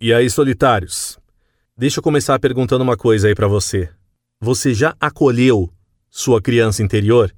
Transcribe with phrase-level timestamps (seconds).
[0.00, 1.18] E aí, solitários?
[1.76, 3.88] Deixa eu começar perguntando uma coisa aí para você.
[4.40, 5.72] Você já acolheu
[6.08, 7.34] sua criança interior?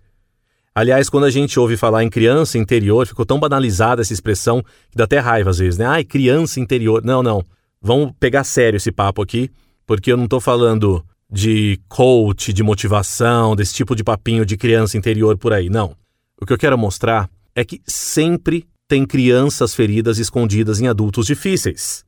[0.75, 4.97] Aliás, quando a gente ouve falar em criança interior, ficou tão banalizada essa expressão que
[4.97, 5.87] dá até raiva às vezes, né?
[5.87, 7.03] Ai, criança interior.
[7.03, 7.43] Não, não.
[7.81, 9.51] Vamos pegar sério esse papo aqui,
[9.87, 11.03] porque eu não tô falando
[11.33, 15.71] de coach, de motivação, desse tipo de papinho de criança interior por aí.
[15.71, 15.97] Não.
[16.39, 22.05] O que eu quero mostrar é que sempre tem crianças feridas escondidas em adultos difíceis.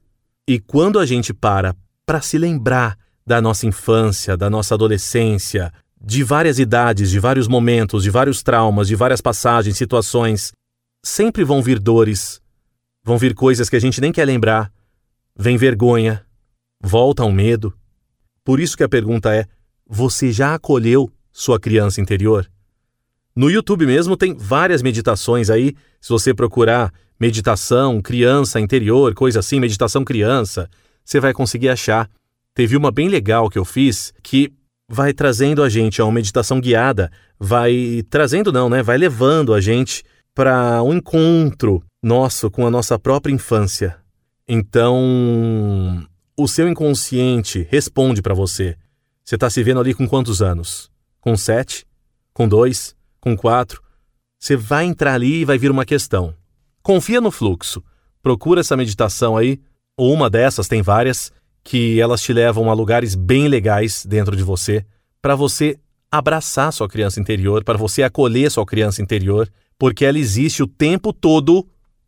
[0.46, 1.74] E quando a gente para
[2.04, 8.02] para se lembrar da nossa infância, da nossa adolescência, de várias idades, de vários momentos,
[8.02, 10.52] de vários traumas, de várias passagens, situações,
[11.04, 12.40] sempre vão vir dores,
[13.04, 14.72] vão vir coisas que a gente nem quer lembrar,
[15.36, 16.26] vem vergonha,
[16.82, 17.72] volta um medo.
[18.44, 19.46] Por isso que a pergunta é:
[19.86, 22.50] você já acolheu sua criança interior?
[23.34, 29.60] No YouTube mesmo tem várias meditações aí, se você procurar meditação, criança interior, coisa assim,
[29.60, 30.68] meditação criança,
[31.04, 32.10] você vai conseguir achar.
[32.54, 34.52] Teve uma bem legal que eu fiz que
[34.88, 38.82] vai trazendo a gente a uma meditação guiada, vai trazendo não, né?
[38.82, 40.02] Vai levando a gente
[40.34, 43.96] para um encontro nosso com a nossa própria infância.
[44.46, 48.76] Então, o seu inconsciente responde para você.
[49.24, 50.90] Você está se vendo ali com quantos anos?
[51.20, 51.86] Com sete?
[52.34, 52.94] Com dois?
[53.22, 53.80] Com quatro?
[54.36, 56.34] Você vai entrar ali e vai vir uma questão.
[56.82, 57.80] Confia no fluxo.
[58.20, 59.60] Procura essa meditação aí,
[59.96, 61.30] ou uma dessas, tem várias,
[61.62, 64.84] que elas te levam a lugares bem legais dentro de você,
[65.20, 65.78] para você
[66.10, 69.48] abraçar sua criança interior, para você acolher sua criança interior,
[69.78, 71.64] porque ela existe o tempo todo,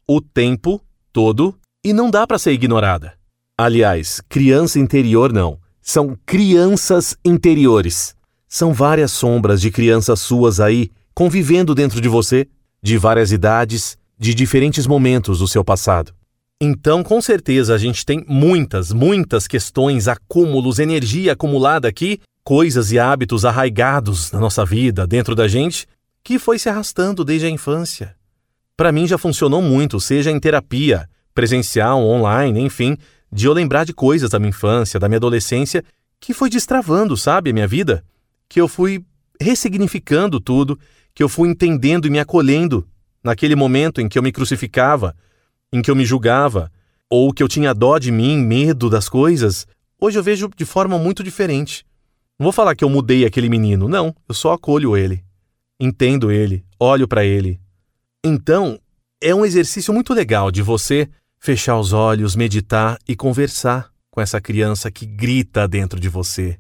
[0.09, 0.81] o tempo
[1.13, 3.15] todo, e não dá para ser ignorada.
[3.57, 8.17] Aliás, criança interior não, são crianças interiores.
[8.49, 12.49] São várias sombras de crianças suas aí convivendo dentro de você,
[12.83, 16.13] de várias idades, de diferentes momentos do seu passado.
[16.61, 22.99] Então, com certeza, a gente tem muitas, muitas questões, acúmulos, energia acumulada aqui, coisas e
[22.99, 25.87] hábitos arraigados na nossa vida, dentro da gente,
[26.23, 28.15] que foi se arrastando desde a infância.
[28.77, 32.97] Para mim já funcionou muito, seja em terapia, presencial, online, enfim,
[33.31, 35.85] de eu lembrar de coisas da minha infância, da minha adolescência,
[36.21, 38.05] que foi destravando, sabe, a minha vida,
[38.49, 39.05] que eu fui
[39.41, 40.79] ressignificando tudo,
[41.15, 42.87] que eu fui entendendo e me acolhendo
[43.23, 45.17] naquele momento em que eu me crucificava,
[45.73, 46.71] em que eu me julgava,
[47.09, 49.67] ou que eu tinha dó de mim, medo das coisas,
[50.01, 51.87] hoje eu vejo de forma muito diferente.
[52.39, 55.25] Não vou falar que eu mudei aquele menino, não, eu só acolho ele.
[55.79, 57.61] Entendo ele, olho para ele.
[58.25, 58.79] Então,
[59.21, 61.09] é um exercício muito legal de você
[61.39, 66.59] fechar os olhos, meditar e conversar com essa criança que grita dentro de você,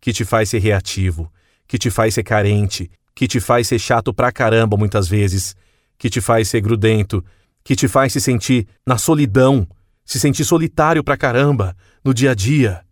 [0.00, 1.32] que te faz ser reativo,
[1.66, 5.56] que te faz ser carente, que te faz ser chato pra caramba muitas vezes,
[5.96, 7.24] que te faz ser grudento,
[7.64, 9.66] que te faz se sentir na solidão,
[10.04, 11.74] se sentir solitário pra caramba
[12.04, 12.84] no dia a dia.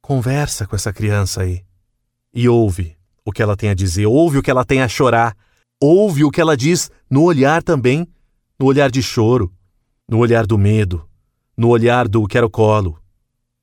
[0.00, 1.64] Conversa com essa criança aí
[2.32, 5.36] e ouve o que ela tem a dizer, ouve o que ela tem a chorar,
[5.82, 8.06] ouve o que ela diz no olhar também,
[8.56, 9.52] no olhar de choro,
[10.08, 11.04] no olhar do medo,
[11.56, 12.96] no olhar do quero colo.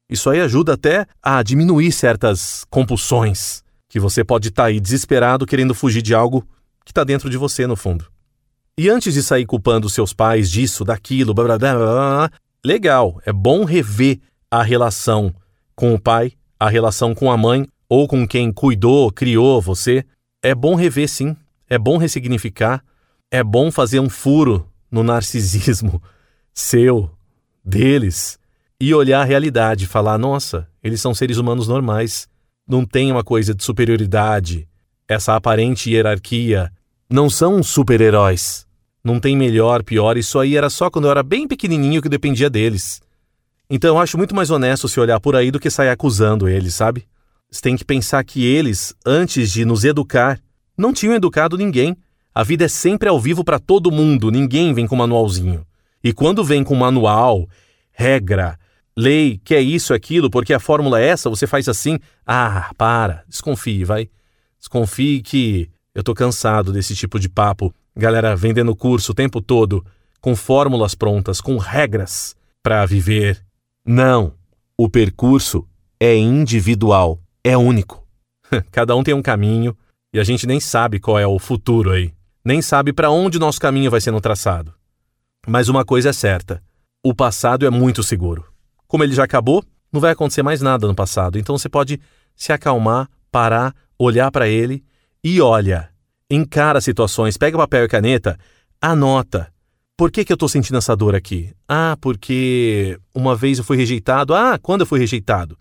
[0.09, 5.45] Isso aí ajuda até a diminuir certas compulsões que você pode estar tá aí desesperado
[5.45, 6.47] querendo fugir de algo
[6.85, 8.05] que está dentro de você, no fundo.
[8.77, 12.31] E antes de sair culpando seus pais disso, daquilo, blá, blá, blá, blá,
[12.63, 15.35] legal, é bom rever a relação
[15.75, 20.05] com o pai, a relação com a mãe ou com quem cuidou, criou você.
[20.41, 21.35] É bom rever, sim.
[21.69, 22.81] É bom ressignificar.
[23.29, 26.01] É bom fazer um furo no narcisismo
[26.55, 27.11] seu,
[27.63, 28.39] deles,
[28.79, 32.30] e olhar a realidade, falar: nossa, eles são seres humanos normais
[32.71, 34.65] não tem uma coisa de superioridade,
[35.05, 36.71] essa aparente hierarquia.
[37.09, 38.65] Não são super-heróis.
[39.03, 42.49] Não tem melhor, pior, isso aí era só quando eu era bem pequenininho que dependia
[42.49, 43.01] deles.
[43.69, 46.73] Então eu acho muito mais honesto se olhar por aí do que sair acusando eles,
[46.73, 47.05] sabe?
[47.49, 50.39] Você tem que pensar que eles, antes de nos educar,
[50.77, 51.97] não tinham educado ninguém.
[52.33, 55.65] A vida é sempre ao vivo para todo mundo, ninguém vem com manualzinho.
[56.01, 57.49] E quando vem com manual,
[57.91, 58.57] regra,
[58.95, 61.99] lei, que é isso, aquilo, porque a fórmula é essa, você faz assim.
[62.25, 64.09] Ah, para, desconfie, vai.
[64.59, 67.73] Desconfie que eu tô cansado desse tipo de papo.
[67.95, 69.85] Galera vendendo curso o tempo todo,
[70.21, 73.43] com fórmulas prontas, com regras para viver.
[73.85, 74.33] Não.
[74.77, 75.67] O percurso
[75.99, 78.07] é individual, é único.
[78.71, 79.75] Cada um tem um caminho
[80.13, 82.13] e a gente nem sabe qual é o futuro aí.
[82.43, 84.73] Nem sabe para onde o nosso caminho vai sendo traçado.
[85.47, 86.63] Mas uma coisa é certa:
[87.03, 88.50] o passado é muito seguro.
[88.91, 91.39] Como ele já acabou, não vai acontecer mais nada no passado.
[91.39, 91.97] Então você pode
[92.35, 94.83] se acalmar, parar, olhar para ele
[95.23, 95.87] e olha.
[96.29, 98.37] Encara situações, pega papel e caneta,
[98.81, 99.49] anota.
[99.95, 101.53] Por que, que eu tô sentindo essa dor aqui?
[101.69, 104.35] Ah, porque uma vez eu fui rejeitado.
[104.35, 105.57] Ah, quando eu fui rejeitado?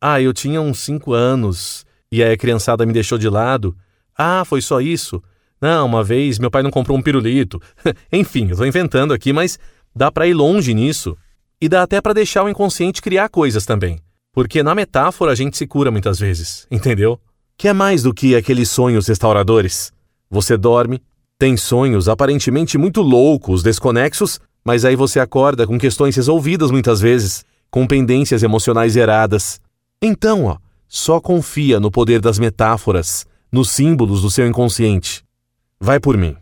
[0.00, 3.76] Ah, eu tinha uns cinco anos e aí a criançada me deixou de lado.
[4.18, 5.22] Ah, foi só isso?
[5.60, 7.62] Não, uma vez meu pai não comprou um pirulito.
[8.12, 9.56] Enfim, eu tô inventando aqui, mas
[9.94, 11.16] dá para ir longe nisso.
[11.62, 14.00] E dá até para deixar o inconsciente criar coisas também.
[14.32, 17.20] Porque na metáfora a gente se cura muitas vezes, entendeu?
[17.56, 19.92] Que é mais do que aqueles sonhos restauradores.
[20.28, 21.00] Você dorme,
[21.38, 27.44] tem sonhos aparentemente muito loucos, desconexos, mas aí você acorda com questões resolvidas muitas vezes,
[27.70, 29.60] com pendências emocionais zeradas.
[30.02, 30.56] Então, ó,
[30.88, 35.22] só confia no poder das metáforas, nos símbolos do seu inconsciente.
[35.78, 36.36] Vai por mim.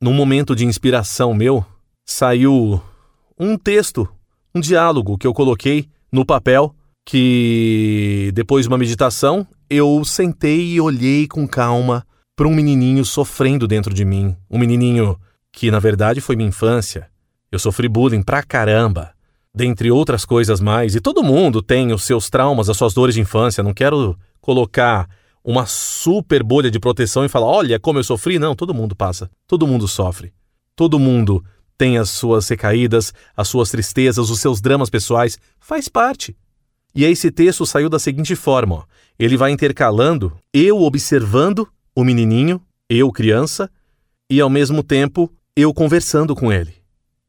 [0.00, 1.64] Num momento de inspiração meu,
[2.04, 2.82] saiu
[3.38, 4.08] um texto,
[4.56, 6.74] um diálogo que eu coloquei no papel
[7.04, 12.04] que depois de uma meditação eu sentei e olhei com calma
[12.34, 15.18] para um menininho sofrendo dentro de mim, um menininho
[15.52, 17.08] que na verdade foi minha infância.
[17.52, 19.12] Eu sofri bullying pra caramba,
[19.54, 23.20] dentre outras coisas mais, e todo mundo tem os seus traumas, as suas dores de
[23.20, 23.62] infância.
[23.62, 25.08] Não quero colocar
[25.44, 28.38] uma super bolha de proteção e falar, olha como eu sofri.
[28.38, 30.32] Não, todo mundo passa, todo mundo sofre.
[30.74, 31.42] Todo mundo
[31.76, 36.36] tem as suas recaídas, as suas tristezas, os seus dramas pessoais, faz parte.
[36.94, 38.84] E aí esse texto saiu da seguinte forma: ó.
[39.18, 43.70] ele vai intercalando eu observando o menininho, eu criança,
[44.30, 46.74] e ao mesmo tempo eu conversando com ele.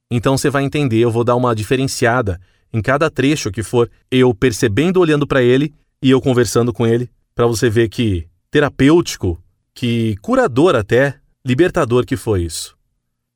[0.10, 2.40] Então você vai entender, eu vou dar uma diferenciada
[2.74, 7.10] em cada trecho que for eu percebendo olhando para ele e eu conversando com ele,
[7.36, 9.42] para você ver que terapêutico,
[9.74, 11.16] que curador até,
[11.46, 12.77] libertador que foi isso.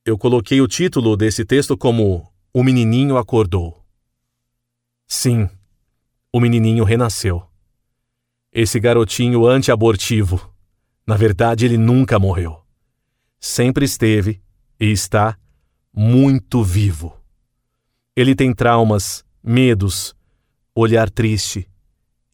[0.04, 3.86] Eu coloquei o título desse texto como O Menininho Acordou.
[5.08, 5.48] Sim,
[6.34, 7.44] o menininho renasceu.
[8.52, 10.52] Esse garotinho anti-abortivo,
[11.06, 12.64] na verdade, ele nunca morreu.
[13.40, 14.42] Sempre esteve
[14.80, 15.38] e está
[15.94, 17.16] muito vivo.
[18.16, 20.16] Ele tem traumas, medos,
[20.74, 21.70] olhar triste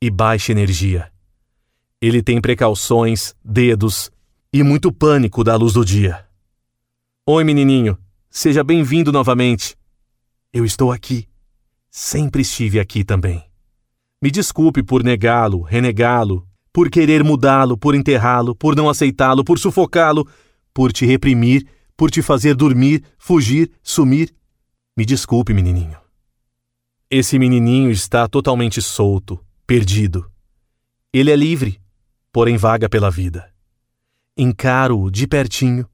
[0.02, 1.12] e baixa energia.
[2.00, 4.10] Ele tem precauções, dedos
[4.54, 6.27] e muito pânico da luz do dia.
[7.30, 7.98] Oi, menininho,
[8.30, 9.76] seja bem-vindo novamente.
[10.54, 11.28] Eu estou aqui.
[11.92, 13.44] Sempre estive aqui também.
[14.22, 20.26] Me desculpe por negá-lo, renegá-lo, por querer mudá-lo, por enterrá-lo, por não aceitá-lo, por sufocá-lo,
[20.74, 24.34] por te reprimir, por te fazer dormir, fugir, sumir.
[24.96, 25.98] Me desculpe, menininho.
[27.12, 30.32] Esse menininho está totalmente solto, perdido.
[31.12, 31.82] Ele é livre,
[32.32, 33.54] porém vaga pela vida.
[34.38, 35.86] Encaro-o de pertinho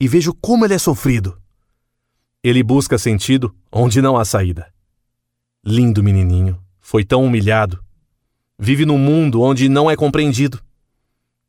[0.00, 1.40] e vejo como ele é sofrido.
[2.42, 4.72] Ele busca sentido onde não há saída.
[5.62, 7.84] Lindo menininho, foi tão humilhado.
[8.58, 10.58] Vive num mundo onde não é compreendido.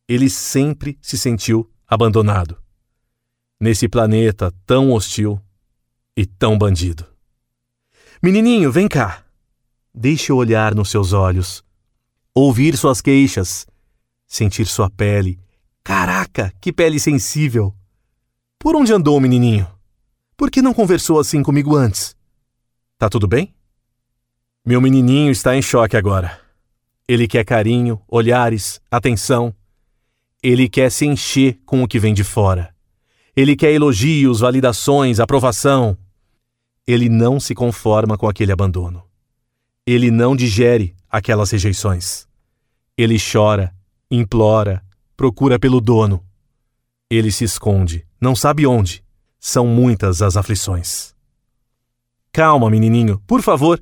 [0.07, 2.61] Ele sempre se sentiu abandonado.
[3.57, 5.39] Nesse planeta tão hostil
[6.15, 7.05] e tão bandido.
[8.21, 9.23] Menininho, vem cá.
[9.93, 11.63] Deixe eu olhar nos seus olhos,
[12.33, 13.65] ouvir suas queixas,
[14.27, 15.39] sentir sua pele.
[15.83, 17.75] Caraca, que pele sensível!
[18.61, 19.67] Por onde andou, menininho?
[20.37, 22.15] Por que não conversou assim comigo antes?
[22.95, 23.55] Tá tudo bem?
[24.63, 26.39] Meu menininho está em choque agora.
[27.07, 29.51] Ele quer carinho, olhares, atenção.
[30.43, 32.71] Ele quer se encher com o que vem de fora.
[33.35, 35.97] Ele quer elogios, validações, aprovação.
[36.85, 39.03] Ele não se conforma com aquele abandono.
[39.87, 42.27] Ele não digere aquelas rejeições.
[42.95, 43.73] Ele chora,
[44.11, 44.85] implora,
[45.17, 46.23] procura pelo dono.
[47.09, 49.03] Ele se esconde, não sabe onde.
[49.39, 51.15] São muitas as aflições.
[52.31, 53.81] Calma, menininho, por favor.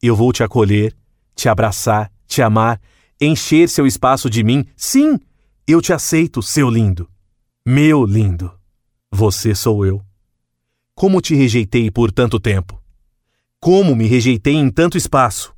[0.00, 0.96] Eu vou te acolher,
[1.34, 2.80] te abraçar, te amar,
[3.20, 4.64] encher seu espaço de mim.
[4.76, 5.18] Sim,
[5.66, 7.10] eu te aceito, seu lindo.
[7.66, 8.52] Meu lindo.
[9.10, 10.00] Você sou eu.
[10.94, 12.80] Como te rejeitei por tanto tempo?
[13.60, 15.52] Como me rejeitei em tanto espaço?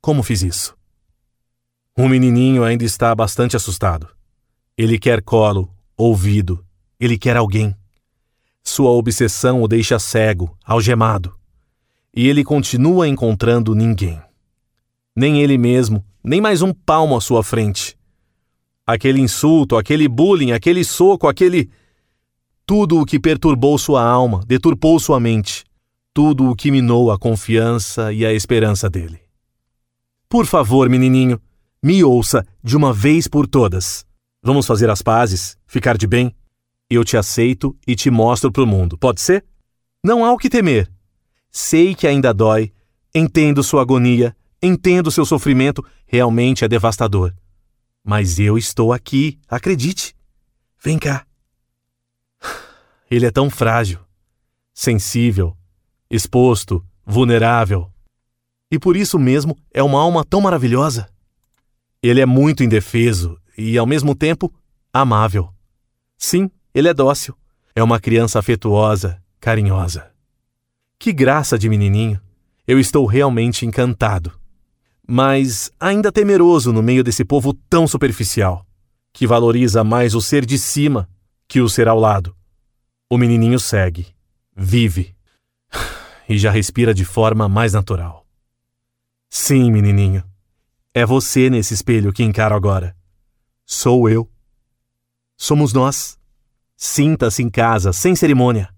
[0.00, 0.76] Como fiz isso?
[1.96, 4.08] O menininho ainda está bastante assustado.
[4.76, 6.65] Ele quer colo, ouvido,
[6.98, 7.74] ele quer alguém.
[8.62, 11.36] Sua obsessão o deixa cego, algemado
[12.16, 14.18] e ele continua encontrando ninguém.
[15.14, 17.94] Nem ele mesmo, nem mais um palmo à sua frente.
[18.86, 21.68] Aquele insulto, aquele bullying, aquele soco, aquele.
[22.64, 25.64] Tudo o que perturbou sua alma, deturpou sua mente,
[26.14, 29.20] tudo o que minou a confiança e a esperança dele.
[30.28, 31.40] Por favor, menininho,
[31.82, 34.06] me ouça de uma vez por todas.
[34.42, 36.34] Vamos fazer as pazes, ficar de bem?
[36.88, 39.44] Eu te aceito e te mostro para o mundo, pode ser?
[40.04, 40.90] Não há o que temer.
[41.50, 42.72] Sei que ainda dói,
[43.14, 47.34] entendo sua agonia, entendo seu sofrimento, realmente é devastador.
[48.04, 50.14] Mas eu estou aqui, acredite.
[50.80, 51.26] Vem cá.
[53.10, 53.98] Ele é tão frágil.
[54.72, 55.56] sensível,
[56.10, 57.90] exposto, vulnerável.
[58.70, 61.08] E por isso mesmo é uma alma tão maravilhosa.
[62.02, 64.52] Ele é muito indefeso e, ao mesmo tempo,
[64.92, 65.52] amável.
[66.18, 67.34] Sim, ele é dócil.
[67.74, 70.12] É uma criança afetuosa, carinhosa.
[70.98, 72.20] Que graça de menininho!
[72.68, 74.38] Eu estou realmente encantado.
[75.08, 78.66] Mas ainda temeroso no meio desse povo tão superficial,
[79.10, 81.08] que valoriza mais o ser de cima
[81.48, 82.36] que o ser ao lado.
[83.08, 84.08] O menininho segue,
[84.54, 85.16] vive
[86.28, 88.26] e já respira de forma mais natural.
[89.30, 90.22] Sim, menininho.
[90.92, 92.94] É você nesse espelho que encaro agora.
[93.64, 94.30] Sou eu.
[95.38, 96.15] Somos nós.
[96.78, 98.68] Sinta-se em casa, sem cerimônia.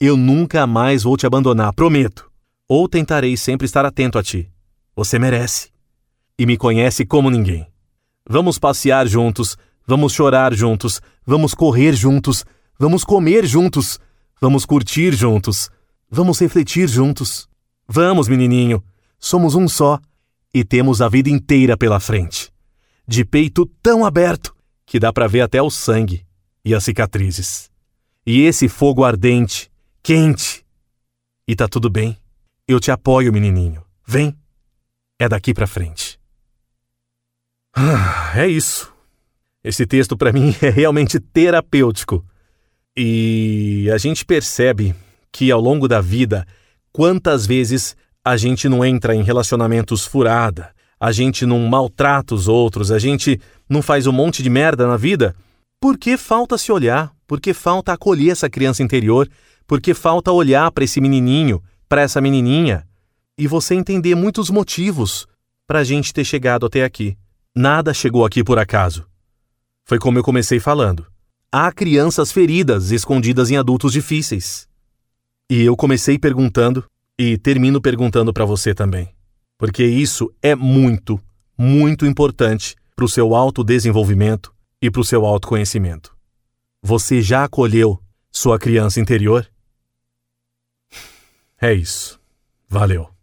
[0.00, 2.28] Eu nunca mais vou te abandonar, prometo.
[2.68, 4.50] Ou tentarei sempre estar atento a ti.
[4.96, 5.70] Você merece.
[6.36, 7.64] E me conhece como ninguém.
[8.28, 12.44] Vamos passear juntos, vamos chorar juntos, vamos correr juntos,
[12.76, 14.00] vamos comer juntos,
[14.40, 15.70] vamos curtir juntos,
[16.10, 17.48] vamos refletir juntos.
[17.86, 18.82] Vamos, menininho.
[19.20, 20.00] Somos um só
[20.52, 22.52] e temos a vida inteira pela frente.
[23.06, 24.52] De peito tão aberto
[24.84, 26.25] que dá para ver até o sangue
[26.66, 27.70] e as cicatrizes.
[28.26, 29.70] E esse fogo ardente,
[30.02, 30.66] quente.
[31.46, 32.18] E tá tudo bem.
[32.66, 33.84] Eu te apoio, menininho.
[34.04, 34.36] Vem.
[35.16, 36.18] É daqui para frente.
[37.72, 38.92] Ah, é isso.
[39.62, 42.26] Esse texto para mim é realmente terapêutico.
[42.96, 44.92] E a gente percebe
[45.30, 46.44] que ao longo da vida,
[46.90, 52.90] quantas vezes a gente não entra em relacionamentos furada, a gente não maltrata os outros,
[52.90, 55.36] a gente não faz um monte de merda na vida,
[55.80, 59.28] porque falta se olhar, porque falta acolher essa criança interior,
[59.66, 62.86] porque falta olhar para esse menininho, para essa menininha,
[63.38, 65.26] e você entender muitos motivos
[65.66, 67.16] para a gente ter chegado até aqui.
[67.54, 69.06] Nada chegou aqui por acaso.
[69.84, 71.06] Foi como eu comecei falando.
[71.52, 74.68] Há crianças feridas escondidas em adultos difíceis.
[75.50, 76.84] E eu comecei perguntando
[77.18, 79.08] e termino perguntando para você também,
[79.56, 81.20] porque isso é muito,
[81.56, 84.55] muito importante para o seu autodesenvolvimento
[84.86, 86.16] e para o seu autoconhecimento.
[86.80, 88.00] Você já acolheu
[88.30, 89.50] sua criança interior?
[91.60, 92.20] É isso.
[92.68, 93.15] Valeu.